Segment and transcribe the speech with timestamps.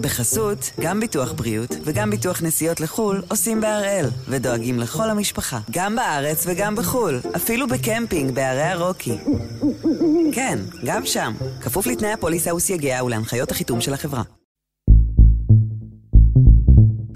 [0.00, 6.44] בחסות, גם ביטוח בריאות וגם ביטוח נסיעות לחו"ל עושים בהראל, ודואגים לכל המשפחה, גם בארץ
[6.46, 9.18] וגם בחו"ל, אפילו בקמפינג בערי הרוקי.
[10.32, 14.22] כן, גם שם, כפוף לתנאי הפוליסה וסייגיה ולהנחיות החיתום של החברה.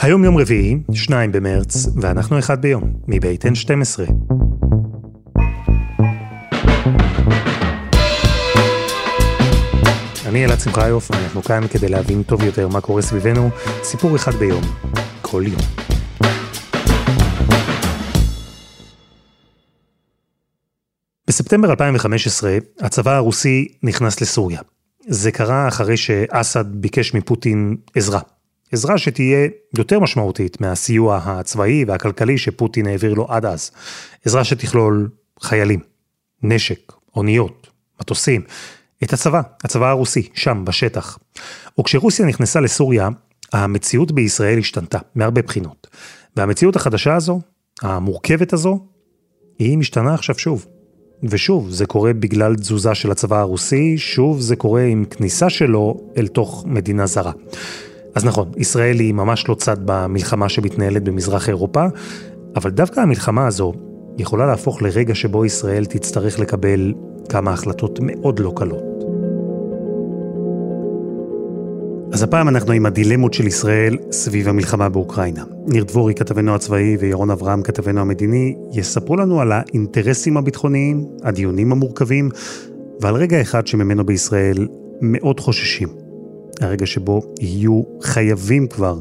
[0.01, 4.13] היום יום רביעי, 2 במרץ, ואנחנו אחד ביום, מבית N12.
[10.35, 13.51] אני אלעד שמחיוף, ואנחנו כאן כדי להבין טוב יותר מה קורה סביבנו,
[13.83, 14.63] סיפור אחד ביום,
[15.23, 15.61] כל יום.
[21.27, 24.61] בספטמבר 2015, הצבא הרוסי נכנס לסוריה.
[25.07, 28.21] זה קרה אחרי שאסד ביקש מפוטין עזרה.
[28.73, 33.71] עזרה שתהיה יותר משמעותית מהסיוע הצבאי והכלכלי שפוטין העביר לו עד אז.
[34.25, 35.09] עזרה שתכלול
[35.41, 35.81] חיילים,
[36.43, 38.43] נשק, אוניות, מטוסים,
[39.05, 41.19] את הצבא, הצבא הרוסי, שם, בשטח.
[41.81, 43.09] וכשרוסיה נכנסה לסוריה,
[43.53, 45.87] המציאות בישראל השתנתה, מהרבה בחינות.
[46.37, 47.41] והמציאות החדשה הזו,
[47.83, 48.79] המורכבת הזו,
[49.59, 50.67] היא משתנה עכשיו שוב.
[51.23, 56.27] ושוב, זה קורה בגלל תזוזה של הצבא הרוסי, שוב זה קורה עם כניסה שלו אל
[56.27, 57.33] תוך מדינה זרה.
[58.15, 61.85] אז נכון, ישראל היא ממש לא צד במלחמה שמתנהלת במזרח אירופה,
[62.57, 63.73] אבל דווקא המלחמה הזו
[64.19, 66.93] יכולה להפוך לרגע שבו ישראל תצטרך לקבל
[67.29, 68.94] כמה החלטות מאוד לא קלות.
[72.15, 75.45] אז הפעם אנחנו עם הדילמות של ישראל סביב המלחמה באוקראינה.
[75.67, 82.29] ניר דבורי, כתבנו הצבאי, וירון אברהם, כתבנו המדיני, יספרו לנו על האינטרסים הביטחוניים, הדיונים המורכבים,
[83.01, 84.69] ועל רגע אחד שממנו בישראל
[85.01, 85.89] מאוד חוששים.
[86.61, 89.01] הרגע שבו יהיו חייבים כבר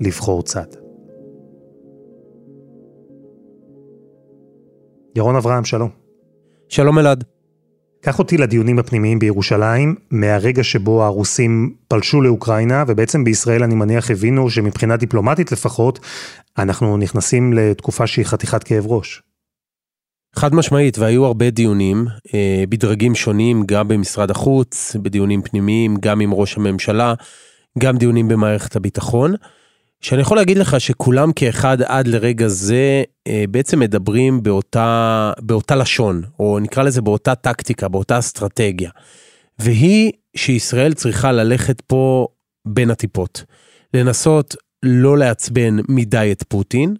[0.00, 0.66] לבחור צד.
[5.16, 5.90] ירון אברהם, שלום.
[6.68, 7.37] שלום אלעד.
[8.00, 14.50] קח אותי לדיונים הפנימיים בירושלים, מהרגע שבו הרוסים פלשו לאוקראינה, ובעצם בישראל אני מניח הבינו
[14.50, 15.98] שמבחינה דיפלומטית לפחות,
[16.58, 19.22] אנחנו נכנסים לתקופה שהיא חתיכת כאב ראש.
[20.36, 26.34] חד משמעית, והיו הרבה דיונים אה, בדרגים שונים, גם במשרד החוץ, בדיונים פנימיים, גם עם
[26.34, 27.14] ראש הממשלה,
[27.78, 29.34] גם דיונים במערכת הביטחון.
[30.00, 36.22] שאני יכול להגיד לך שכולם כאחד עד לרגע זה אה, בעצם מדברים באותה, באותה לשון,
[36.38, 38.90] או נקרא לזה באותה טקטיקה, באותה אסטרטגיה.
[39.58, 42.26] והיא שישראל צריכה ללכת פה
[42.66, 43.44] בין הטיפות.
[43.94, 46.96] לנסות לא לעצבן מדי את פוטין,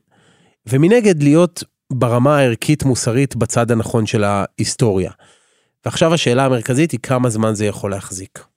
[0.67, 5.11] ומנגד להיות ברמה הערכית מוסרית בצד הנכון של ההיסטוריה.
[5.85, 8.48] ועכשיו השאלה המרכזית היא כמה זמן זה יכול להחזיק.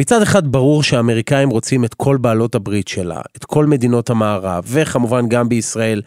[0.00, 5.28] מצד אחד ברור שהאמריקאים רוצים את כל בעלות הברית שלה, את כל מדינות המערב, וכמובן
[5.28, 6.02] גם בישראל,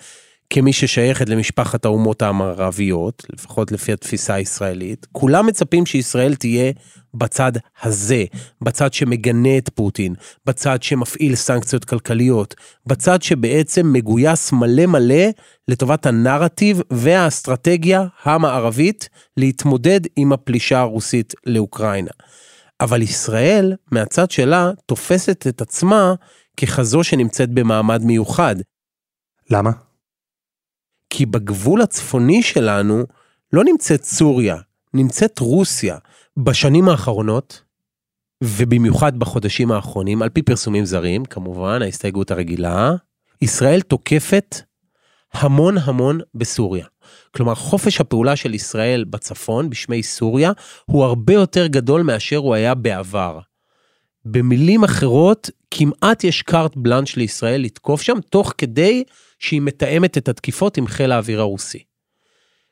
[0.50, 6.72] כמי ששייכת למשפחת האומות המערביות, לפחות לפי התפיסה הישראלית, כולם מצפים שישראל תהיה
[7.14, 7.52] בצד
[7.84, 8.24] הזה,
[8.62, 10.14] בצד שמגנה את פוטין,
[10.46, 12.56] בצד שמפעיל סנקציות כלכליות,
[12.86, 15.26] בצד שבעצם מגויס מלא מלא
[15.68, 22.12] לטובת הנרטיב והאסטרטגיה המערבית להתמודד עם הפלישה הרוסית לאוקראינה.
[22.84, 26.14] אבל ישראל, מהצד שלה, תופסת את עצמה
[26.58, 28.56] ככזו שנמצאת במעמד מיוחד.
[29.50, 29.72] למה?
[31.10, 33.04] כי בגבול הצפוני שלנו
[33.54, 34.58] לא נמצאת סוריה,
[34.94, 35.98] נמצאת רוסיה.
[36.38, 37.62] בשנים האחרונות,
[38.44, 42.92] ובמיוחד בחודשים האחרונים, על פי פרסומים זרים, כמובן, ההסתייגות הרגילה,
[43.42, 44.62] ישראל תוקפת
[45.34, 46.86] המון המון בסוריה.
[47.36, 50.52] כלומר, חופש הפעולה של ישראל בצפון, בשמי סוריה,
[50.86, 53.40] הוא הרבה יותר גדול מאשר הוא היה בעבר.
[54.26, 59.04] במילים אחרות, כמעט יש קארט בלאנש לישראל לתקוף שם, תוך כדי
[59.40, 61.84] שהיא מתאמת את התקיפות עם חיל האוויר הרוסי.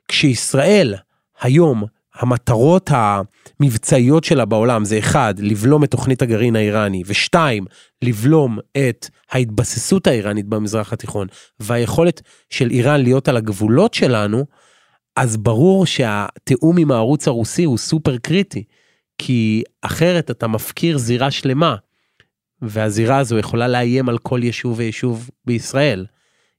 [0.08, 0.96] כשישראל
[1.42, 1.84] היום
[2.16, 7.66] המטרות המבצעיות שלה בעולם זה אחד, לבלום את תוכנית הגרעין האיראני, ושתיים,
[8.02, 11.28] לבלום את ההתבססות האיראנית במזרח התיכון,
[11.60, 14.46] והיכולת של איראן להיות על הגבולות שלנו,
[15.16, 18.64] אז ברור שהתיאום עם הערוץ הרוסי הוא סופר קריטי,
[19.18, 21.76] כי אחרת אתה מפקיר זירה שלמה,
[22.62, 26.06] והזירה הזו יכולה לאיים על כל יישוב ויישוב בישראל.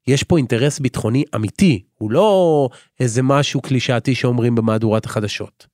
[0.07, 2.69] יש פה אינטרס ביטחוני אמיתי, הוא לא
[3.01, 5.67] איזה משהו קלישאתי שאומרים במהדורת החדשות.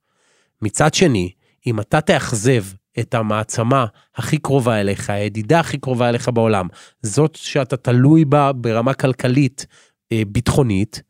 [0.63, 1.33] מצד שני,
[1.67, 2.65] אם אתה תאכזב
[2.99, 3.87] את המעצמה
[4.17, 6.69] הכי קרובה אליך, הידידה הכי קרובה אליך בעולם,
[7.03, 9.67] זאת שאתה תלוי בה ברמה כלכלית
[10.13, 11.03] אה, ביטחונית,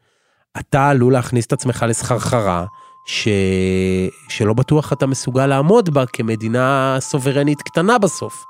[0.60, 2.64] אתה עלול להכניס את עצמך לסחרחרה
[3.06, 3.28] ש...
[4.28, 8.44] שלא בטוח אתה מסוגל לעמוד בה כמדינה סוברנית קטנה בסוף.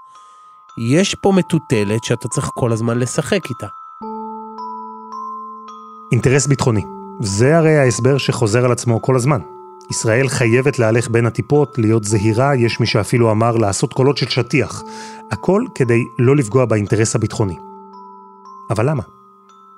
[0.93, 3.67] יש פה מטוטלת שאתה צריך כל הזמן לשחק איתה.
[6.13, 6.85] אינטרס ביטחוני.
[7.21, 9.41] זה הרי ההסבר שחוזר על עצמו כל הזמן.
[9.91, 14.83] ישראל חייבת להלך בין הטיפות, להיות זהירה, יש מי שאפילו אמר לעשות קולות של שטיח.
[15.33, 17.57] הכל כדי לא לפגוע באינטרס הביטחוני.
[18.71, 19.03] אבל למה?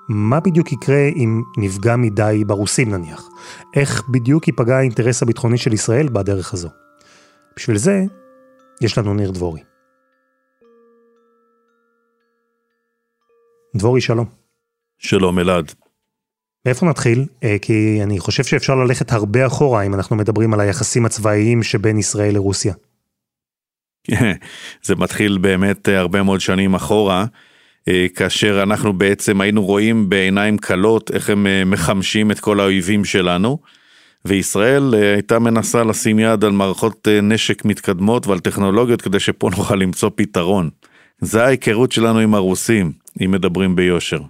[0.09, 3.29] מה בדיוק יקרה אם נפגע מדי ברוסים נניח?
[3.75, 6.69] איך בדיוק ייפגע האינטרס הביטחוני של ישראל בדרך הזו?
[7.55, 8.03] בשביל זה,
[8.81, 9.61] יש לנו ניר דבורי.
[13.75, 14.25] דבורי, שלום.
[14.97, 15.80] שלום אלעד.
[16.65, 17.25] מאיפה נתחיל?
[17.43, 21.97] אה, כי אני חושב שאפשר ללכת הרבה אחורה אם אנחנו מדברים על היחסים הצבאיים שבין
[21.97, 22.73] ישראל לרוסיה.
[24.85, 27.25] זה מתחיל באמת אה, הרבה מאוד שנים אחורה,
[27.87, 33.57] אה, כאשר אנחנו בעצם היינו רואים בעיניים כלות איך הם מחמשים את כל האויבים שלנו,
[34.25, 40.09] וישראל הייתה מנסה לשים יד על מערכות נשק מתקדמות ועל טכנולוגיות כדי שפה נוכל למצוא
[40.15, 40.69] פתרון.
[41.21, 42.91] זה ההיכרות שלנו עם הרוסים,
[43.25, 44.21] אם מדברים ביושר.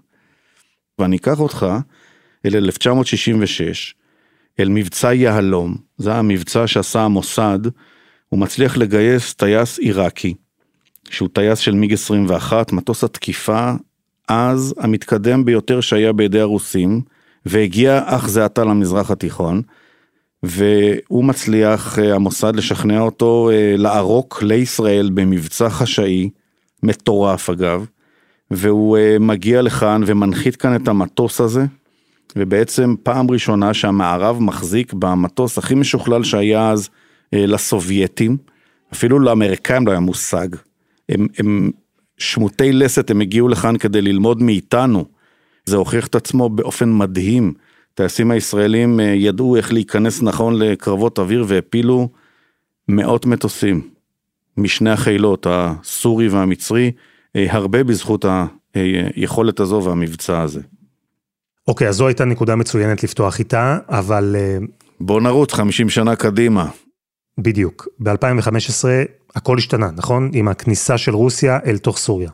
[1.00, 1.66] ואני אקח אותך
[2.46, 3.96] אל 1966,
[4.60, 7.60] אל מבצע יהלום, זה המבצע שעשה המוסד,
[8.30, 10.34] הוא מצליח לגייס טייס עיראקי,
[11.10, 13.72] שהוא טייס של מיג 21, מטוס התקיפה,
[14.28, 17.02] אז המתקדם ביותר שהיה בידי הרוסים,
[17.46, 19.62] והגיע אך זה עתה למזרח התיכון,
[20.44, 26.30] והוא מצליח, אה, המוסד, לשכנע אותו אה, לערוק לישראל במבצע חשאי,
[26.84, 27.86] מטורף אגב,
[28.52, 31.66] והוא אה, מגיע לכאן ומנחית כאן את המטוס הזה,
[32.36, 36.90] ובעצם פעם ראשונה שהמערב מחזיק במטוס הכי משוכלל שהיה אז
[37.34, 38.38] אה, לסובייטים,
[38.94, 40.48] אפילו לאמריקאים לא היה מושג.
[41.10, 41.72] הם, הם
[42.18, 45.06] שמוטי לסת, הם הגיעו לכאן כדי ללמוד מאיתנו.
[45.66, 47.54] זה הוכיח את עצמו באופן מדהים.
[47.94, 52.10] טייסים הישראלים אה, ידעו איך להיכנס נכון לקרבות אוויר והפילו
[52.88, 53.82] מאות מטוסים
[54.58, 56.92] משני החילות, הסורי והמצרי,
[57.36, 58.26] אה, הרבה בזכות
[58.74, 60.62] היכולת הזו והמבצע הזה.
[61.72, 64.36] אוקיי, אז זו הייתה נקודה מצוינת לפתוח איתה, אבל...
[64.40, 64.58] אה,
[65.00, 66.70] בוא נרוץ 50 שנה קדימה.
[67.38, 67.88] בדיוק.
[68.00, 68.86] ב-2015
[69.36, 70.32] הכל השתנה, נכון?
[70.34, 72.30] עם הכניסה של רוסיה אל תוך סוריה.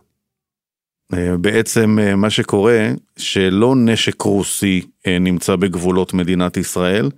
[1.14, 7.10] אה, בעצם אה, מה שקורה, שלא נשק רוסי נמצא בגבולות מדינת ישראל,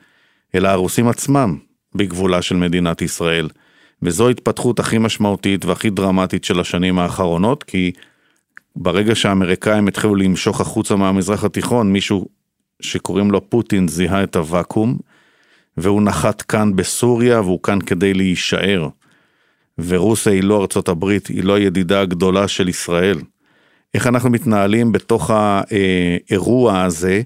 [0.55, 1.57] אלא הרוסים עצמם
[1.95, 3.49] בגבולה של מדינת ישראל.
[4.01, 7.91] וזו ההתפתחות הכי משמעותית והכי דרמטית של השנים האחרונות, כי
[8.75, 12.27] ברגע שהאמריקאים התחילו למשוך החוצה מהמזרח התיכון, מישהו
[12.81, 14.97] שקוראים לו פוטין זיהה את הוואקום,
[15.77, 18.87] והוא נחת כאן בסוריה והוא כאן כדי להישאר.
[19.77, 23.17] ורוסיה היא לא ארצות הברית, היא לא הידידה הגדולה של ישראל.
[23.93, 27.21] איך אנחנו מתנהלים בתוך האירוע הזה,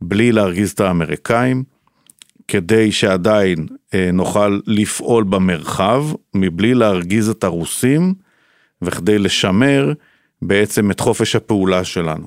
[0.00, 1.64] בלי להרגיז את האמריקאים,
[2.48, 6.04] כדי שעדיין אה, נוכל לפעול במרחב,
[6.34, 8.14] מבלי להרגיז את הרוסים,
[8.82, 9.92] וכדי לשמר
[10.46, 12.26] בעצם את חופש הפעולה שלנו.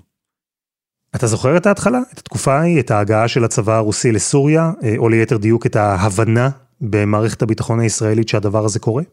[1.16, 5.10] אתה זוכר את ההתחלה, את התקופה ההיא, את ההגעה של הצבא הרוסי לסוריה, אה, או
[5.10, 6.50] ליתר דיוק את ההבנה
[6.82, 9.04] במערכת הביטחון הישראלית שהדבר הזה קורה?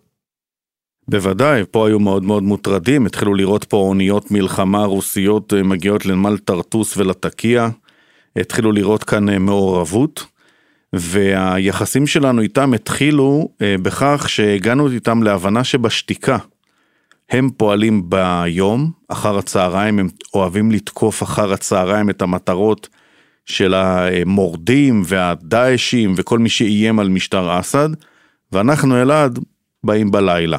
[1.08, 6.38] בוודאי, פה היו מאוד מאוד מוטרדים, התחילו לראות פה אוניות מלחמה רוסיות אה, מגיעות לנמל
[6.38, 7.68] טרטוס ולתקיע,
[8.36, 10.24] התחילו לראות כאן אה, מעורבות,
[10.92, 16.38] והיחסים שלנו איתם התחילו בכך שהגענו איתם להבנה שבשתיקה.
[17.30, 22.88] הם פועלים ביום, אחר הצהריים, הם אוהבים לתקוף אחר הצהריים את המטרות
[23.46, 27.88] של המורדים והדאעשים וכל מי שאיים על משטר אסד,
[28.52, 29.38] ואנחנו אלעד
[29.84, 30.58] באים בלילה.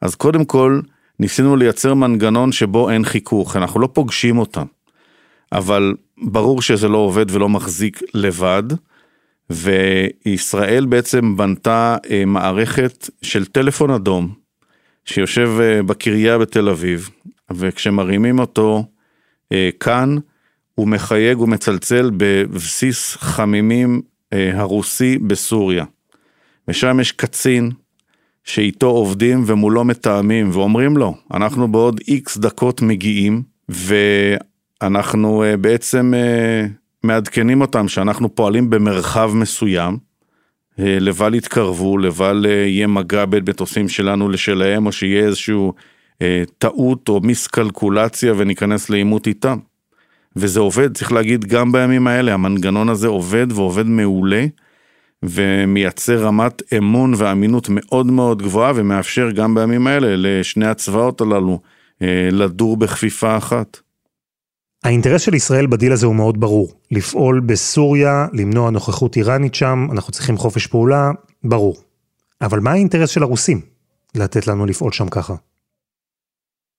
[0.00, 0.80] אז קודם כל,
[1.20, 4.66] ניסינו לייצר מנגנון שבו אין חיכוך, אנחנו לא פוגשים אותם.
[5.52, 8.62] אבל ברור שזה לא עובד ולא מחזיק לבד,
[9.50, 14.41] וישראל בעצם בנתה אה, מערכת של טלפון אדום,
[15.04, 17.10] שיושב אה, בקריה בתל אביב,
[17.52, 18.84] וכשמרימים אותו
[19.52, 20.16] אה, כאן,
[20.74, 25.84] הוא מחייג ומצלצל בבסיס חמימים אה, הרוסי בסוריה.
[26.68, 27.70] ושם יש קצין
[28.44, 36.12] שאיתו עובדים ומולו מתאמים ואומרים לו, אנחנו בעוד איקס דקות מגיעים ואנחנו בעצם
[37.04, 40.11] מעדכנים אותם שאנחנו פועלים במרחב מסוים.
[40.78, 45.72] אה, לבל יתקרבו, לבל אה, יהיה מגע בין מטוסים שלנו לשלהם, או שיהיה איזשהו
[46.22, 49.58] אה, טעות או מיסקלקולציה וניכנס לעימות איתם.
[50.36, 54.46] וזה עובד, צריך להגיד, גם בימים האלה, המנגנון הזה עובד ועובד מעולה,
[55.22, 61.60] ומייצר רמת אמון ואמינות מאוד מאוד גבוהה, ומאפשר גם בימים האלה לשני הצבאות הללו
[62.02, 63.80] אה, לדור בכפיפה אחת.
[64.84, 66.72] האינטרס של ישראל בדיל הזה הוא מאוד ברור.
[66.90, 71.10] לפעול בסוריה, למנוע נוכחות איראנית שם, אנחנו צריכים חופש פעולה,
[71.44, 71.76] ברור.
[72.40, 73.60] אבל מה האינטרס של הרוסים
[74.14, 75.34] לתת לנו לפעול שם ככה?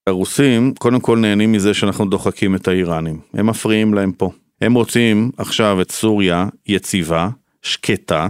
[0.07, 4.31] הרוסים קודם כל נהנים מזה שאנחנו דוחקים את האיראנים, הם מפריעים להם פה.
[4.61, 7.29] הם רוצים עכשיו את סוריה יציבה,
[7.61, 8.27] שקטה,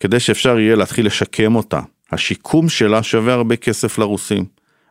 [0.00, 1.80] כדי שאפשר יהיה להתחיל לשקם אותה.
[2.12, 4.44] השיקום שלה שווה הרבה כסף לרוסים.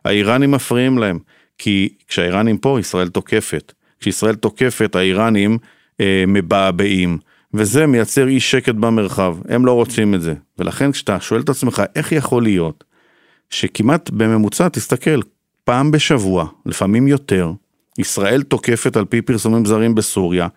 [0.04, 1.18] האיראנים מפריעים להם,
[1.58, 3.72] כי כשהאיראנים פה, ישראל תוקפת.
[4.00, 5.58] כשישראל תוקפת, האיראנים
[6.00, 7.18] אה, מבעבעים,
[7.54, 10.34] וזה מייצר אי שקט במרחב, הם לא רוצים את זה.
[10.58, 12.84] ולכן כשאתה שואל את עצמך, איך יכול להיות
[13.50, 15.20] שכמעט בממוצע, תסתכל,
[15.64, 17.52] פעם בשבוע, לפעמים יותר,
[17.98, 20.48] ישראל תוקפת על פי פרסומים זרים בסוריה,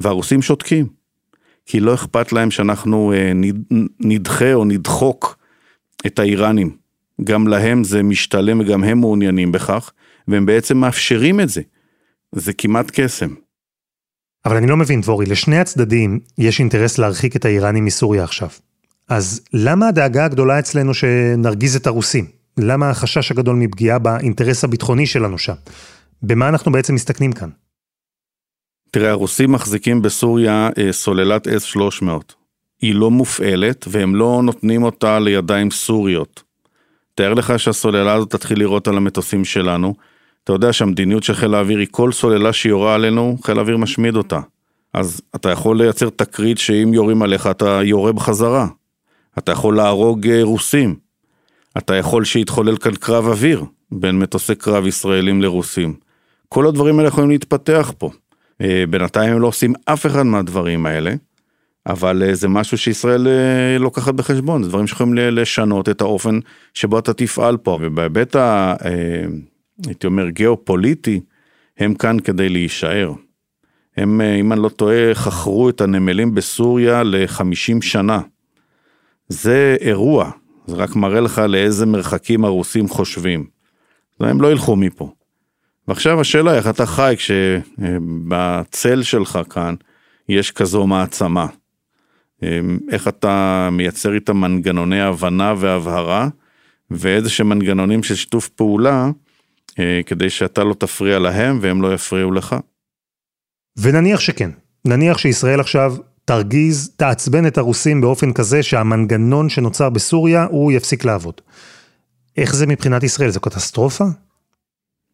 [0.00, 0.86] והרוסים שותקים.
[1.66, 3.32] כי לא אכפת להם שאנחנו אה,
[4.00, 5.38] נדחה או נדחוק
[6.06, 6.76] את האיראנים.
[7.24, 9.92] גם להם זה משתלם וגם הם מעוניינים בכך,
[10.28, 11.62] והם בעצם מאפשרים את זה.
[12.36, 13.34] זה כמעט קסם.
[14.44, 18.48] אבל אני לא מבין, דבורי, לשני הצדדים יש אינטרס להרחיק את האיראנים מסוריה עכשיו.
[19.08, 22.26] אז למה הדאגה הגדולה אצלנו שנרגיז את הרוסים?
[22.58, 25.54] למה החשש הגדול מפגיעה באינטרס הביטחוני שלנו שם?
[26.22, 27.48] במה אנחנו בעצם מסתכנים כאן?
[28.90, 32.08] תראה, הרוסים מחזיקים בסוריה אה, סוללת S-300.
[32.82, 36.42] היא לא מופעלת והם לא נותנים אותה לידיים סוריות.
[37.14, 39.94] תאר לך שהסוללה הזאת תתחיל לירות על המטוסים שלנו.
[40.46, 44.40] אתה יודע שהמדיניות של חיל האוויר היא כל סוללה שיורה עלינו, חיל האוויר משמיד אותה.
[44.94, 48.66] אז אתה יכול לייצר תקרית שאם יורים עליך אתה יורה בחזרה.
[49.38, 50.96] אתה יכול להרוג אה, רוסים.
[51.78, 55.94] אתה יכול שיתחולל כאן קרב אוויר בין מטוסי קרב ישראלים לרוסים.
[56.48, 58.10] כל הדברים האלה יכולים להתפתח פה.
[58.60, 61.14] אה, בינתיים הם לא עושים אף אחד מהדברים האלה,
[61.86, 63.26] אבל אה, זה משהו שישראל
[63.78, 66.38] לוקחת בחשבון, זה דברים שיכולים לשנות את האופן
[66.74, 68.74] שבו אתה תפעל פה, ובהיבט ה...
[69.86, 71.20] הייתי אומר גיאופוליטי,
[71.78, 73.12] הם כאן כדי להישאר.
[73.96, 78.20] הם, אם אני לא טועה, חכרו את הנמלים בסוריה ל-50 שנה.
[79.28, 80.30] זה אירוע,
[80.66, 83.46] זה רק מראה לך לאיזה מרחקים הרוסים חושבים.
[84.20, 85.12] הם לא ילכו מפה.
[85.88, 89.74] ועכשיו השאלה איך אתה חי כשבצל שלך כאן
[90.28, 91.46] יש כזו מעצמה.
[92.90, 96.28] איך אתה מייצר איתה מנגנוני הבנה והבהרה
[96.90, 99.10] ואיזה שהם מנגנונים של שיתוף פעולה אה,
[100.06, 102.56] כדי שאתה לא תפריע להם והם לא יפריעו לך.
[103.78, 104.50] ונניח שכן,
[104.84, 111.34] נניח שישראל עכשיו תרגיז, תעצבן את הרוסים באופן כזה שהמנגנון שנוצר בסוריה הוא יפסיק לעבוד.
[112.36, 113.30] איך זה מבחינת ישראל?
[113.30, 114.04] זו קטסטרופה?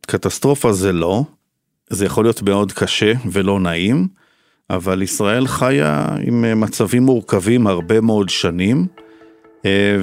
[0.06, 1.24] קטסטרופה זה לא,
[1.90, 4.08] זה יכול להיות מאוד קשה ולא נעים,
[4.70, 9.01] אבל ישראל חיה עם אה, מצבים מורכבים הרבה מאוד שנים, אה,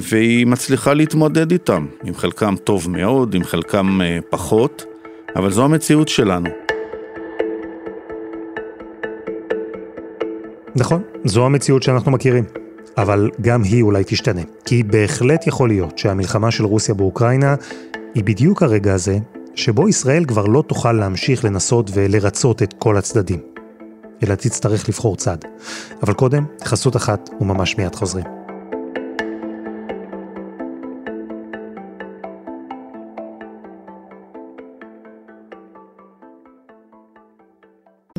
[0.02, 4.84] והיא מצליחה להתמודד איתם, עם חלקם טוב מאוד, עם חלקם אה, פחות,
[5.36, 6.50] אבל זו המציאות שלנו.
[10.76, 12.44] נכון, זו המציאות שאנחנו מכירים.
[12.96, 14.40] אבל גם היא אולי תשתנה.
[14.64, 17.54] כי בהחלט יכול להיות שהמלחמה של רוסיה באוקראינה
[18.14, 19.18] היא בדיוק הרגע הזה
[19.54, 23.40] שבו ישראל כבר לא תוכל להמשיך לנסות ולרצות את כל הצדדים,
[24.22, 25.38] אלא תצטרך לבחור צד.
[26.02, 28.39] אבל קודם, חסות אחת וממש מיד חוזרים.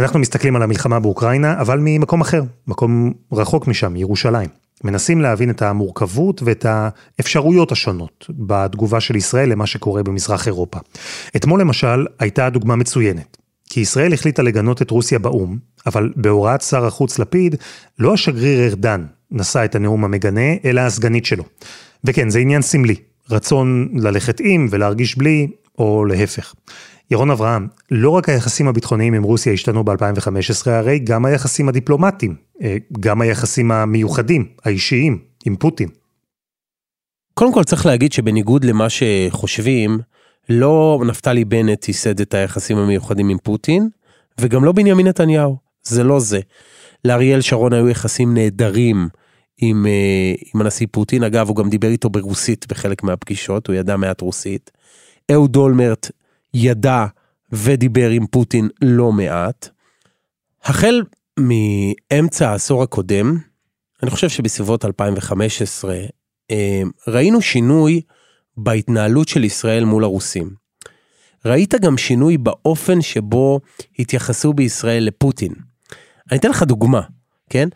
[0.00, 4.48] אנחנו מסתכלים על המלחמה באוקראינה, אבל ממקום אחר, מקום רחוק משם, ירושלים.
[4.84, 10.78] מנסים להבין את המורכבות ואת האפשרויות השונות בתגובה של ישראל למה שקורה במזרח אירופה.
[11.36, 13.36] אתמול למשל הייתה דוגמה מצוינת.
[13.70, 17.54] כי ישראל החליטה לגנות את רוסיה באו"ם, אבל בהוראת שר החוץ לפיד,
[17.98, 21.44] לא השגריר ארדן נשא את הנאום המגנה, אלא הסגנית שלו.
[22.04, 22.94] וכן, זה עניין סמלי,
[23.30, 26.54] רצון ללכת עם ולהרגיש בלי, או להפך.
[27.10, 32.76] ירון אברהם, לא רק היחסים הביטחוניים עם רוסיה השתנו ב-2015, הרי גם היחסים הדיפלומטיים, אה,
[33.00, 35.88] גם היחסים המיוחדים, האישיים, עם פוטין.
[37.34, 39.98] קודם כל צריך להגיד שבניגוד למה שחושבים,
[40.48, 43.88] לא נפתלי בנט ייסד את היחסים המיוחדים עם פוטין,
[44.40, 46.40] וגם לא בנימין נתניהו, זה לא זה.
[47.04, 49.08] לאריאל שרון היו יחסים נהדרים
[49.58, 53.96] עם, אה, עם הנשיא פוטין, אגב הוא גם דיבר איתו ברוסית בחלק מהפגישות, הוא ידע
[53.96, 54.70] מעט רוסית.
[55.32, 56.10] אהוד אולמרט
[56.54, 57.06] ידע
[57.52, 59.68] ודיבר עם פוטין לא מעט.
[60.64, 61.02] החל
[61.38, 63.38] מאמצע העשור הקודם,
[64.02, 65.94] אני חושב שבסביבות 2015,
[66.50, 68.00] אה, ראינו שינוי
[68.56, 70.50] בהתנהלות של ישראל מול הרוסים.
[71.44, 73.60] ראית גם שינוי באופן שבו
[73.98, 75.52] התייחסו בישראל לפוטין.
[76.30, 77.00] אני אתן לך דוגמה,
[77.50, 77.68] כן?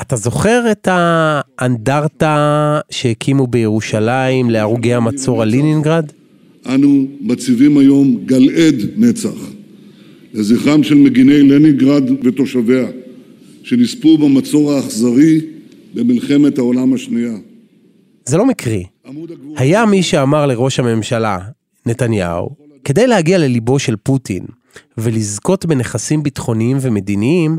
[0.00, 6.12] אתה זוכר את האנדרטה שהקימו בירושלים להרוגי המצור על לינינגרד?
[6.66, 9.52] אנו מציבים היום גל עד נצח
[10.34, 12.86] לזכרם של מגיני לנינגרד ותושביה,
[13.62, 15.40] שנספו במצור האכזרי
[15.94, 17.32] במלחמת העולם השנייה.
[18.26, 18.84] זה לא מקרי.
[19.56, 21.38] היה מי שאמר לראש הממשלה,
[21.86, 22.50] נתניהו,
[22.84, 24.44] כדי להגיע לליבו של פוטין
[24.98, 27.58] ולזכות בנכסים ביטחוניים ומדיניים,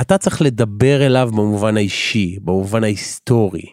[0.00, 3.64] אתה צריך לדבר אליו במובן האישי, במובן ההיסטורי.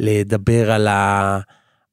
[0.00, 1.38] לדבר על, ה...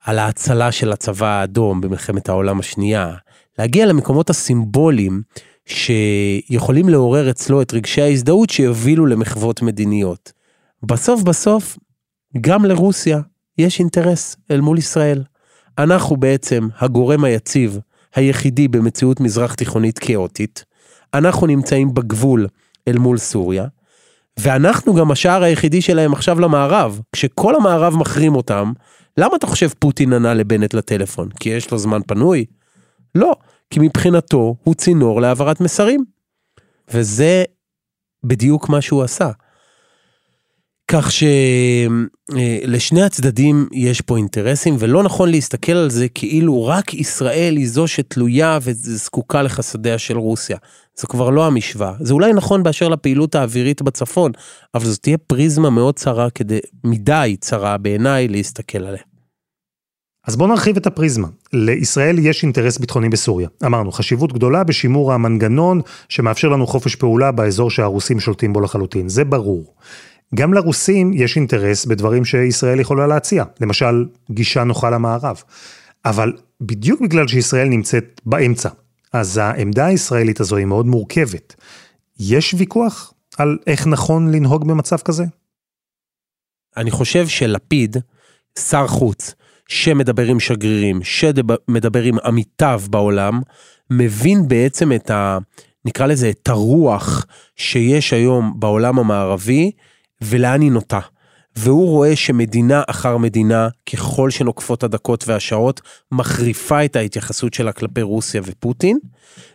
[0.03, 3.13] על ההצלה של הצבא האדום במלחמת העולם השנייה.
[3.59, 5.21] להגיע למקומות הסימבוליים
[5.65, 10.31] שיכולים לעורר אצלו את רגשי ההזדהות שיובילו למחוות מדיניות.
[10.83, 11.77] בסוף בסוף,
[12.41, 13.19] גם לרוסיה
[13.57, 15.23] יש אינטרס אל מול ישראל.
[15.77, 17.79] אנחנו בעצם הגורם היציב
[18.15, 20.65] היחידי במציאות מזרח תיכונית כאוטית.
[21.13, 22.47] אנחנו נמצאים בגבול
[22.87, 23.65] אל מול סוריה,
[24.39, 27.01] ואנחנו גם השער היחידי שלהם עכשיו למערב.
[27.11, 28.73] כשכל המערב מחרים אותם,
[29.17, 31.29] למה אתה חושב פוטין ענה לבנט לטלפון?
[31.39, 32.45] כי יש לו זמן פנוי?
[33.15, 33.35] לא,
[33.69, 36.05] כי מבחינתו הוא צינור להעברת מסרים.
[36.93, 37.43] וזה
[38.23, 39.31] בדיוק מה שהוא עשה.
[40.93, 47.69] כך שלשני הצדדים יש פה אינטרסים, ולא נכון להסתכל על זה כאילו רק ישראל היא
[47.69, 50.57] זו שתלויה וזקוקה לחסדיה של רוסיה.
[50.99, 51.93] זו כבר לא המשוואה.
[51.99, 54.31] זה אולי נכון באשר לפעילות האווירית בצפון,
[54.75, 59.03] אבל זו תהיה פריזמה מאוד צרה כדי, מדי צרה בעיניי להסתכל עליה.
[60.27, 61.27] אז בואו נרחיב את הפריזמה.
[61.53, 63.47] לישראל יש אינטרס ביטחוני בסוריה.
[63.65, 69.09] אמרנו, חשיבות גדולה בשימור המנגנון שמאפשר לנו חופש פעולה באזור שהרוסים שולטים בו לחלוטין.
[69.09, 69.73] זה ברור.
[70.35, 75.43] גם לרוסים יש אינטרס בדברים שישראל יכולה להציע, למשל גישה נוחה למערב.
[76.05, 78.69] אבל בדיוק בגלל שישראל נמצאת באמצע,
[79.13, 81.55] אז העמדה הישראלית הזו היא מאוד מורכבת.
[82.19, 85.23] יש ויכוח על איך נכון לנהוג במצב כזה?
[86.77, 87.97] אני חושב שלפיד,
[88.59, 89.33] שר חוץ,
[89.67, 93.41] שמדבר עם שגרירים, שמדבר עם עמיתיו בעולם,
[93.89, 95.37] מבין בעצם את ה...
[95.85, 97.25] נקרא לזה את הרוח
[97.55, 99.71] שיש היום בעולם המערבי,
[100.21, 100.99] ולאן היא נוטה.
[101.55, 108.41] והוא רואה שמדינה אחר מדינה, ככל שנוקפות הדקות והשעות, מחריפה את ההתייחסות שלה כלפי רוסיה
[108.45, 108.99] ופוטין,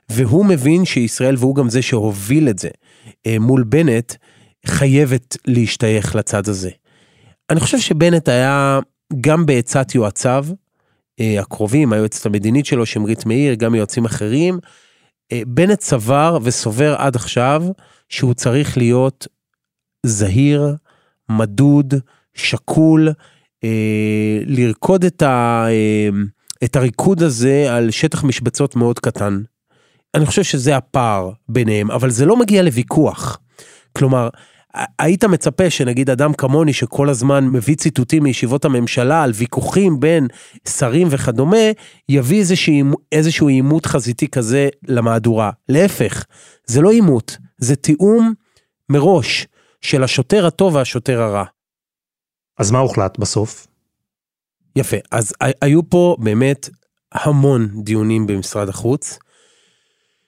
[0.08, 2.68] והוא מבין שישראל, והוא גם זה שהוביל את זה
[3.26, 4.14] אה, מול בנט,
[4.66, 6.70] חייבת להשתייך לצד הזה.
[7.50, 8.80] אני חושב שבנט היה
[9.20, 10.46] גם בעצת יועציו
[11.20, 14.58] אה, הקרובים, היועצת המדינית שלו, שמרית מאיר, גם יועצים אחרים,
[15.32, 17.62] אה, בנט סבר וסובר עד עכשיו
[18.08, 19.26] שהוא צריך להיות
[20.06, 20.76] זהיר,
[21.28, 21.94] מדוד,
[22.34, 23.08] שקול,
[23.64, 26.08] אה, לרקוד את, ה, אה,
[26.64, 29.42] את הריקוד הזה על שטח משבצות מאוד קטן.
[30.14, 33.38] אני חושב שזה הפער ביניהם, אבל זה לא מגיע לוויכוח.
[33.96, 34.28] כלומר,
[34.98, 40.26] היית מצפה שנגיד אדם כמוני שכל הזמן מביא ציטוטים מישיבות הממשלה על ויכוחים בין
[40.68, 41.66] שרים וכדומה,
[42.08, 42.74] יביא איזשהו,
[43.12, 45.50] איזשהו עימות חזיתי כזה למהדורה.
[45.68, 46.24] להפך,
[46.66, 48.32] זה לא עימות, זה תיאום
[48.88, 49.46] מראש.
[49.80, 51.44] של השוטר הטוב והשוטר הרע.
[52.58, 53.66] אז מה הוחלט בסוף?
[54.76, 56.68] יפה, אז היו פה באמת
[57.12, 59.18] המון דיונים במשרד החוץ,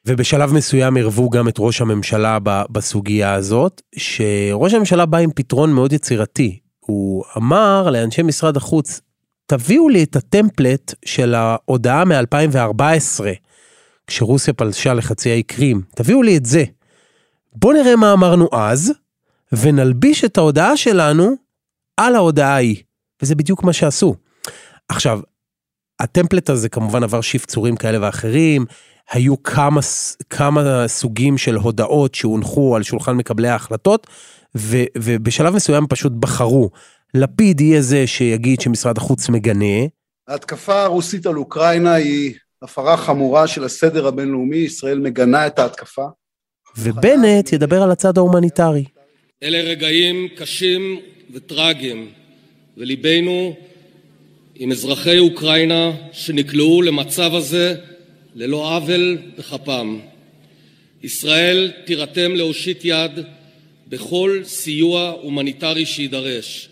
[0.06, 2.38] ובשלב מסוים ערבו גם את ראש הממשלה
[2.70, 6.58] בסוגיה הזאת, שראש הממשלה בא עם פתרון מאוד יצירתי.
[6.80, 9.00] הוא אמר לאנשי משרד החוץ,
[9.46, 13.24] תביאו לי את הטמפלט של ההודעה מ-2014,
[14.06, 16.64] כשרוסיה פלשה לחצי האי קרים, תביאו לי את זה.
[17.54, 18.92] בואו נראה מה אמרנו אז,
[19.52, 21.34] ונלביש את ההודעה שלנו
[21.96, 22.76] על ההודעה ההיא.
[23.22, 24.14] וזה בדיוק מה שעשו.
[24.88, 25.20] עכשיו,
[26.00, 28.66] ה template הזה כמובן עבר שפצורים כאלה ואחרים,
[29.10, 29.80] היו כמה,
[30.30, 34.06] כמה סוגים של הודעות שהונחו על שולחן מקבלי ההחלטות,
[34.56, 36.70] ו, ובשלב מסוים פשוט בחרו.
[37.14, 39.86] לפיד יהיה זה שיגיד שמשרד החוץ מגנה.
[40.28, 46.06] ההתקפה הרוסית על אוקראינה היא הפרה חמורה של הסדר הבינלאומי, ישראל מגנה את ההתקפה.
[46.78, 48.84] ובנט ידבר על הצד ההומניטרי.
[49.42, 51.00] אלה רגעים קשים
[51.32, 52.08] וטרגיים,
[52.76, 53.56] וליבנו
[54.54, 57.74] עם אזרחי אוקראינה שנקלעו למצב הזה
[58.34, 59.98] ללא עוול בכפם.
[61.02, 63.10] ישראל תירתם להושיט יד
[63.88, 66.68] בכל סיוע הומניטרי שיידרש.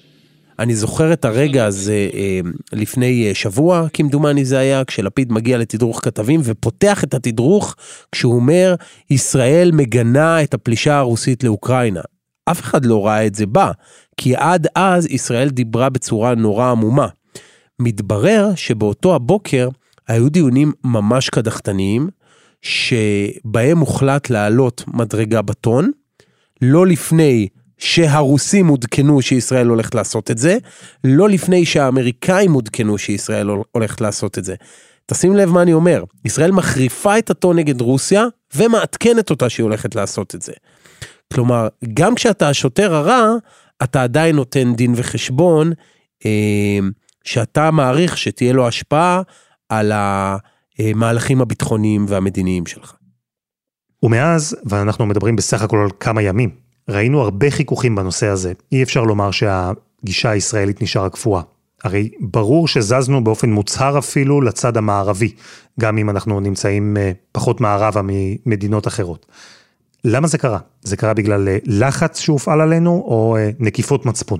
[0.58, 2.40] אני זוכר את הרגע הזה אה,
[2.72, 7.76] לפני שבוע, כמדומני זה היה, כשלפיד מגיע לתדרוך כתבים ופותח את התדרוך
[8.12, 8.74] כשהוא אומר,
[9.10, 12.00] ישראל מגנה את הפלישה הרוסית לאוקראינה.
[12.50, 13.70] אף אחד לא ראה את זה בא,
[14.16, 17.08] כי עד אז ישראל דיברה בצורה נורא עמומה.
[17.78, 19.68] מתברר שבאותו הבוקר
[20.08, 22.08] היו דיונים ממש קדחתניים,
[22.62, 25.90] שבהם הוחלט לעלות מדרגה בטון,
[26.62, 30.58] לא לפני שהרוסים עודכנו שישראל הולכת לעשות את זה,
[31.04, 34.54] לא לפני שהאמריקאים עודכנו שישראל הולכת לעשות את זה.
[35.06, 39.94] תשים לב מה אני אומר, ישראל מחריפה את הטון נגד רוסיה, ומעדכנת אותה שהיא הולכת
[39.94, 40.52] לעשות את זה.
[41.34, 43.30] כלומר, גם כשאתה השוטר הרע,
[43.82, 45.72] אתה עדיין נותן דין וחשבון,
[46.26, 46.78] אה,
[47.24, 49.22] שאתה מעריך שתהיה לו השפעה
[49.68, 52.94] על המהלכים הביטחוניים והמדיניים שלך.
[54.02, 56.50] ומאז, ואנחנו מדברים בסך הכל על כמה ימים,
[56.88, 58.52] ראינו הרבה חיכוכים בנושא הזה.
[58.72, 61.42] אי אפשר לומר שהגישה הישראלית נשארה קפואה.
[61.84, 65.32] הרי ברור שזזנו באופן מוצהר אפילו לצד המערבי,
[65.80, 69.26] גם אם אנחנו נמצאים אה, פחות מערבה ממדינות אחרות.
[70.04, 70.58] למה זה קרה?
[70.80, 74.38] זה קרה בגלל אה, לחץ שהופעל עלינו או אה, נקיפות מצפון?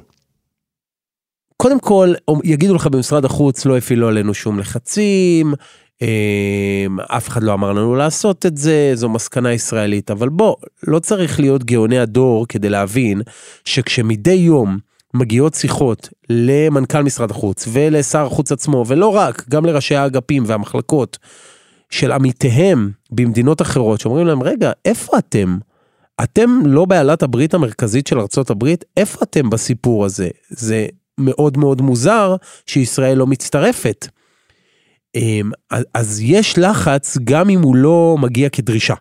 [1.57, 5.55] קודם כל, יגידו לך במשרד החוץ, לא הפעילו עלינו שום לחצים,
[7.01, 11.40] אף אחד לא אמר לנו לעשות את זה, זו מסקנה ישראלית, אבל בוא, לא צריך
[11.40, 13.23] להיות גאוני הדור כדי להבין
[13.64, 14.79] שכשמדי יום
[15.14, 21.18] מגיעות שיחות למנכ"ל משרד החוץ ולשר החוץ עצמו, ולא רק, גם לראשי האגפים והמחלקות
[21.90, 25.59] של עמיתיהם במדינות אחרות, שאומרים להם, רגע, איפה אתם?
[26.22, 28.85] אתם לא בעלת הברית המרכזית של ארצות הברית?
[28.96, 30.29] איפה אתם בסיפור הזה?
[30.48, 30.87] זה
[31.18, 34.09] מאוד מאוד מוזר שישראל לא מצטרפת.
[35.14, 35.51] אמ,
[35.94, 38.94] אז יש לחץ גם אם הוא לא מגיע כדרישה.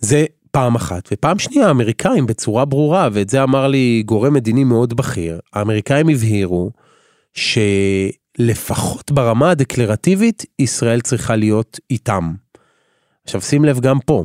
[0.00, 1.08] זה פעם אחת.
[1.12, 6.70] ופעם שנייה, האמריקאים בצורה ברורה, ואת זה אמר לי גורם מדיני מאוד בכיר, האמריקאים הבהירו
[8.36, 12.32] שלפחות ברמה הדקלרטיבית, ישראל צריכה להיות איתם.
[13.24, 14.24] עכשיו שים לב גם פה,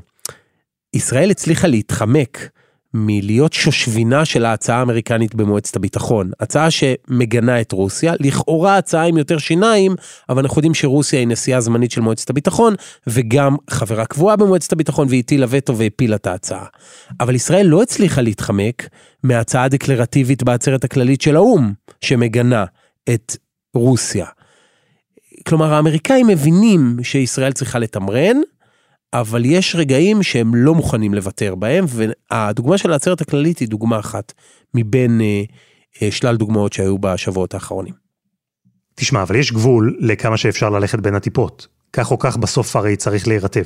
[0.93, 2.50] ישראל הצליחה להתחמק
[2.93, 6.32] מלהיות שושבינה של ההצעה האמריקנית במועצת הביטחון.
[6.39, 9.95] הצעה שמגנה את רוסיה, לכאורה הצעה עם יותר שיניים,
[10.30, 12.76] אבל אנחנו יודעים שרוסיה היא נשיאה זמנית של מועצת הביטחון,
[13.08, 16.65] וגם חברה קבועה במועצת הביטחון, והיא הטילה וטו והפילה את ההצעה.
[17.19, 18.89] אבל ישראל לא הצליחה להתחמק
[19.24, 22.65] מההצעה הדקלרטיבית בעצרת הכללית של האו"ם, שמגנה
[23.13, 23.36] את
[23.73, 24.25] רוסיה.
[25.47, 28.38] כלומר, האמריקאים מבינים שישראל צריכה לתמרן,
[29.13, 34.34] אבל יש רגעים שהם לא מוכנים לוותר בהם, והדוגמה של העצרת הכללית היא דוגמה אחת
[34.73, 35.43] מבין אה,
[36.01, 37.93] אה, שלל דוגמאות שהיו בשבועות האחרונים.
[38.95, 41.67] תשמע, אבל יש גבול לכמה שאפשר ללכת בין הטיפות.
[41.93, 43.63] כך או כך בסוף הרי צריך להירטב.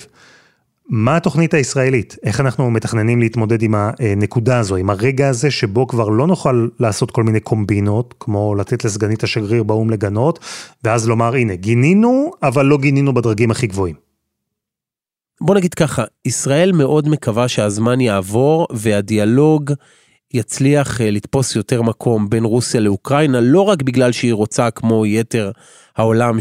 [0.89, 2.15] מה התוכנית הישראלית?
[2.23, 7.11] איך אנחנו מתכננים להתמודד עם הנקודה הזו, עם הרגע הזה שבו כבר לא נוכל לעשות
[7.11, 10.39] כל מיני קומבינות, כמו לתת לסגנית השגריר באו"ם לגנות,
[10.83, 13.95] ואז לומר, הנה, גינינו, אבל לא גינינו בדרגים הכי גבוהים.
[15.41, 19.71] בוא נגיד ככה, ישראל מאוד מקווה שהזמן יעבור והדיאלוג
[20.33, 25.51] יצליח אה, לתפוס יותר מקום בין רוסיה לאוקראינה, לא רק בגלל שהיא רוצה כמו יתר
[25.95, 26.39] העולם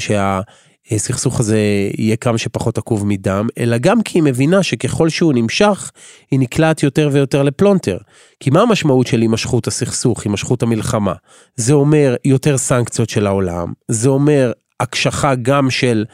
[0.88, 1.58] שהסכסוך הזה
[1.98, 5.90] יהיה כמה שפחות עקוב מדם, אלא גם כי היא מבינה שככל שהוא נמשך,
[6.30, 7.98] היא נקלעת יותר ויותר לפלונטר.
[8.40, 11.14] כי מה המשמעות של הימשכות הסכסוך, הימשכות המלחמה?
[11.56, 16.04] זה אומר יותר סנקציות של העולם, זה אומר הקשחה גם של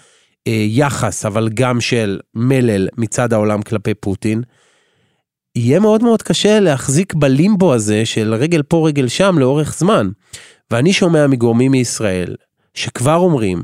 [0.46, 4.42] אה, יחס, אבל גם של מלל מצד העולם כלפי פוטין,
[5.57, 10.09] יהיה מאוד מאוד קשה להחזיק בלימבו הזה של רגל פה רגל שם לאורך זמן.
[10.70, 12.35] ואני שומע מגורמים מישראל
[12.74, 13.62] שכבר אומרים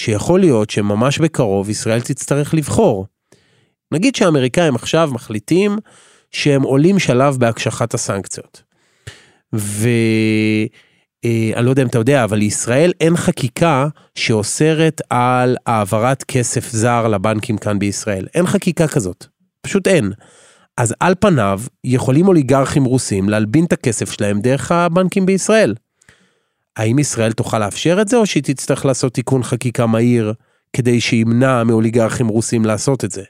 [0.00, 3.06] שיכול להיות שממש בקרוב ישראל תצטרך לבחור.
[3.92, 5.78] נגיד שהאמריקאים עכשיו מחליטים
[6.30, 8.62] שהם עולים שלב בהקשחת הסנקציות.
[9.54, 9.88] ו...
[11.24, 17.08] אה, לא יודע אם אתה יודע, אבל לישראל אין חקיקה שאוסרת על העברת כסף זר
[17.08, 18.26] לבנקים כאן בישראל.
[18.34, 19.26] אין חקיקה כזאת,
[19.62, 20.12] פשוט אין.
[20.76, 25.74] אז על פניו יכולים אוליגרכים רוסים להלבין את הכסף שלהם דרך הבנקים בישראל.
[26.80, 30.34] האם ישראל תוכל לאפשר את זה, או שהיא תצטרך לעשות תיקון חקיקה מהיר
[30.72, 33.22] כדי שימנע מאוליגרכים רוסים לעשות את זה?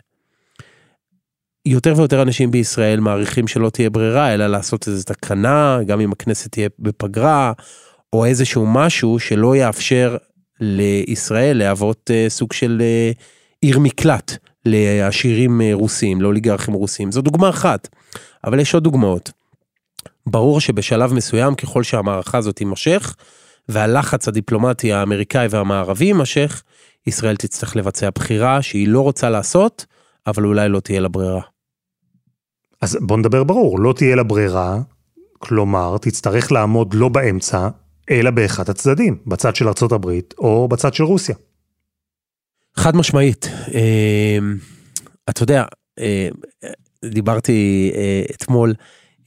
[1.66, 6.52] יותר ויותר אנשים בישראל מעריכים שלא תהיה ברירה אלא לעשות איזו תקנה גם אם הכנסת
[6.52, 7.52] תהיה בפגרה
[8.12, 10.16] או איזשהו משהו שלא יאפשר
[10.60, 13.22] לישראל להוות uh, סוג של uh,
[13.60, 14.36] עיר מקלט
[14.66, 17.88] לעשירים uh, רוסים לאוליגרכים רוסים זו דוגמה אחת
[18.44, 19.39] אבל יש עוד דוגמאות.
[20.26, 23.16] ברור שבשלב מסוים ככל שהמערכה הזאת תימשך
[23.68, 26.62] והלחץ הדיפלומטי האמריקאי והמערבי יימשך
[27.06, 29.86] ישראל תצטרך לבצע בחירה שהיא לא רוצה לעשות
[30.26, 31.40] אבל אולי לא תהיה לה ברירה.
[32.80, 34.78] אז בוא נדבר ברור, לא תהיה לה ברירה,
[35.38, 37.68] כלומר, תצטרך לעמוד לא באמצע,
[38.10, 41.34] אלא באחד הצדדים, בצד של ארצות הברית או בצד של רוסיה.
[42.76, 43.48] חד משמעית.
[43.74, 44.38] אה,
[45.30, 45.64] אתה יודע,
[45.98, 46.28] אה,
[47.04, 48.74] דיברתי אה, אתמול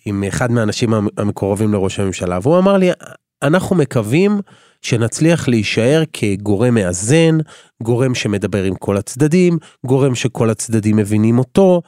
[0.05, 2.89] עם אחד מהאנשים המקורבים לראש הממשלה, והוא אמר לי,
[3.43, 4.39] אנחנו מקווים
[4.81, 7.37] שנצליח להישאר כגורם מאזן,
[7.83, 11.81] גורם שמדבר עם כל הצדדים, גורם שכל הצדדים מבינים אותו.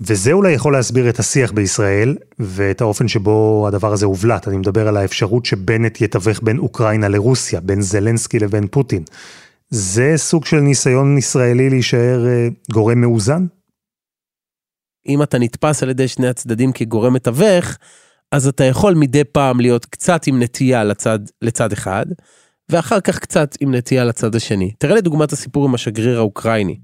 [0.00, 4.48] וזה אולי יכול להסביר את השיח בישראל, ואת האופן שבו הדבר הזה הובלט.
[4.48, 9.02] אני מדבר על האפשרות שבנט יתווך בין אוקראינה לרוסיה, בין זלנסקי לבין פוטין.
[9.70, 13.46] זה סוג של ניסיון ישראלי להישאר אה, גורם מאוזן?
[15.08, 17.76] אם אתה נתפס על ידי שני הצדדים כגורם מתווך,
[18.32, 22.06] אז אתה יכול מדי פעם להיות קצת עם נטייה לצד, לצד אחד,
[22.68, 24.72] ואחר כך קצת עם נטייה לצד השני.
[24.78, 26.78] תראה לדוגמת הסיפור עם השגריר האוקראיני.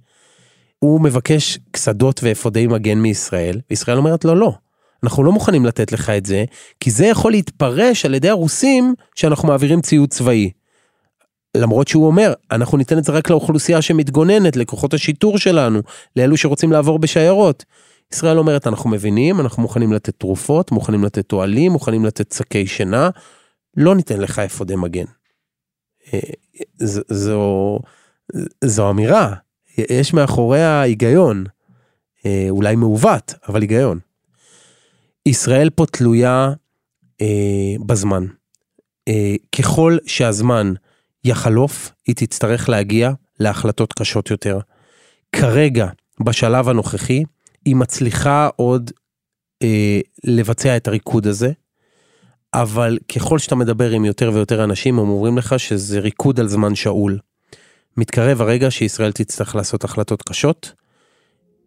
[0.78, 4.52] הוא מבקש קסדות ואפודי מגן מישראל, וישראל אומרת לו לא.
[5.02, 6.44] אנחנו לא מוכנים לתת לך את זה,
[6.80, 10.50] כי זה יכול להתפרש על ידי הרוסים שאנחנו מעבירים ציוד צבאי.
[11.56, 15.80] למרות שהוא אומר, אנחנו ניתן את זה רק לאוכלוסייה שמתגוננת, לכוחות השיטור שלנו,
[16.16, 17.64] לאלו שרוצים לעבור בשיירות.
[18.12, 23.10] ישראל אומרת, אנחנו מבינים, אנחנו מוכנים לתת תרופות, מוכנים לתת תועלים, מוכנים לתת שקי שינה,
[23.76, 25.04] לא ניתן לך אפודי מגן.
[26.12, 26.18] אה,
[27.10, 27.78] זו,
[28.64, 29.34] זו אמירה,
[29.78, 31.44] יש מאחוריה היגיון,
[32.26, 33.98] אה, אולי מעוות, אבל היגיון.
[35.26, 36.52] ישראל פה תלויה
[37.20, 38.26] אה, בזמן.
[39.08, 40.72] אה, ככל שהזמן
[41.24, 44.58] יחלוף, היא תצטרך להגיע להחלטות קשות יותר.
[45.32, 45.86] כרגע,
[46.24, 47.24] בשלב הנוכחי,
[47.64, 48.90] היא מצליחה עוד
[49.62, 51.52] אה, לבצע את הריקוד הזה,
[52.54, 56.74] אבל ככל שאתה מדבר עם יותר ויותר אנשים, הם אומרים לך שזה ריקוד על זמן
[56.74, 57.18] שאול.
[57.96, 60.72] מתקרב הרגע שישראל תצטרך לעשות החלטות קשות,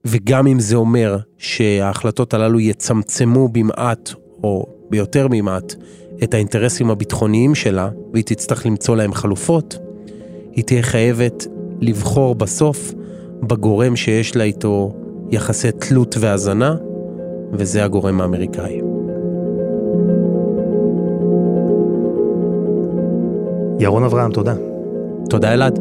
[0.06, 5.73] וגם אם זה אומר שההחלטות הללו יצמצמו במעט, או ביותר ממעט,
[6.23, 9.77] את האינטרסים הביטחוניים שלה, והיא תצטרך למצוא להם חלופות,
[10.51, 11.47] היא תהיה חייבת
[11.82, 12.93] לבחור בסוף
[13.43, 15.03] בגורם שיש לה איתו
[15.34, 16.76] יחסי תלות והזנה,
[17.54, 18.82] וזה הגורם האמריקאי.
[23.80, 24.54] ירון אברהם, תודה.
[25.30, 25.80] תודה אלעד.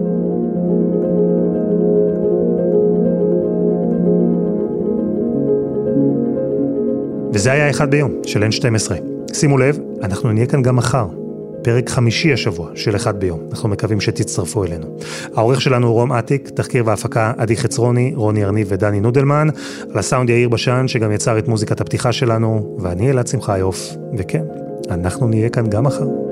[7.33, 8.93] וזה היה אחד ביום של N12.
[9.33, 11.22] שימו לב, אנחנו נהיה כאן גם מחר.
[11.63, 13.41] פרק חמישי השבוע של אחד ביום.
[13.51, 14.97] אנחנו מקווים שתצטרפו אלינו.
[15.35, 19.49] העורך שלנו הוא רום אטיק, תחקיר והפקה עדי חצרוני, רוני ארניב ודני נודלמן,
[19.93, 24.45] על הסאונד יאיר בשן שגם יצר את מוזיקת הפתיחה שלנו, ואני אלעד שמחיוף, וכן,
[24.91, 26.32] אנחנו נהיה כאן גם מחר.